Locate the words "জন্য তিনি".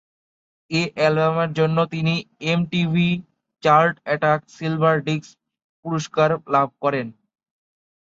1.59-2.13